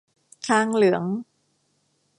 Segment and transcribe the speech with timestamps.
[0.47, 1.03] คางเหลือง